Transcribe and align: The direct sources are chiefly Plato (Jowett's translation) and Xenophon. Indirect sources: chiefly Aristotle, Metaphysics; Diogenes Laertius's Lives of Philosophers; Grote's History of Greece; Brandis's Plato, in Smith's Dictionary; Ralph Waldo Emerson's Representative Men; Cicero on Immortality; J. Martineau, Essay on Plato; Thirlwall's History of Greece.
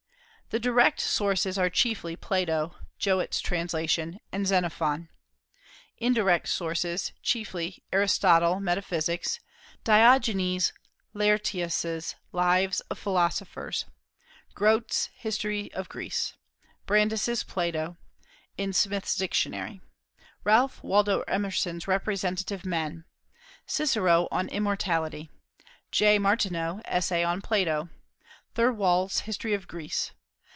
The 0.53 0.59
direct 0.59 0.99
sources 0.99 1.57
are 1.57 1.69
chiefly 1.69 2.17
Plato 2.17 2.75
(Jowett's 2.99 3.39
translation) 3.39 4.19
and 4.33 4.45
Xenophon. 4.45 5.07
Indirect 5.97 6.49
sources: 6.49 7.13
chiefly 7.23 7.85
Aristotle, 7.93 8.59
Metaphysics; 8.59 9.39
Diogenes 9.85 10.73
Laertius's 11.13 12.15
Lives 12.33 12.81
of 12.89 12.99
Philosophers; 12.99 13.85
Grote's 14.53 15.05
History 15.15 15.73
of 15.73 15.87
Greece; 15.87 16.33
Brandis's 16.85 17.45
Plato, 17.45 17.95
in 18.57 18.73
Smith's 18.73 19.15
Dictionary; 19.15 19.79
Ralph 20.43 20.83
Waldo 20.83 21.21
Emerson's 21.29 21.87
Representative 21.87 22.65
Men; 22.65 23.05
Cicero 23.65 24.27
on 24.31 24.49
Immortality; 24.49 25.29
J. 25.93 26.19
Martineau, 26.19 26.81
Essay 26.83 27.23
on 27.23 27.41
Plato; 27.41 27.87
Thirlwall's 28.53 29.21
History 29.21 29.53
of 29.53 29.65
Greece. 29.69 30.11